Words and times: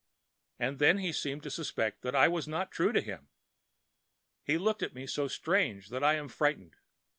And 0.57 0.79
then 0.79 0.97
he 0.97 1.13
seemed 1.13 1.43
to 1.43 1.51
suspect 1.51 2.01
that 2.01 2.15
I 2.15 2.27
be 2.27 2.41
not 2.47 2.71
true 2.71 2.91
to 2.91 3.01
him. 3.01 3.29
He 4.43 4.57
looked 4.57 4.81
at 4.81 4.95
me 4.95 5.05
so 5.05 5.27
strange 5.27 5.89
that 5.89 6.03
I 6.03 6.15
am 6.15 6.27
frightened. 6.27 6.75